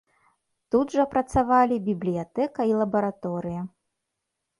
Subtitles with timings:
[0.75, 3.61] Тут жа працавалі бібліятэка і лабараторыя.